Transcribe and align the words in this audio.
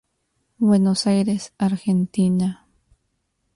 Buenos 0.57 1.05
Aires, 1.05 1.53
Argentina. 1.59 2.65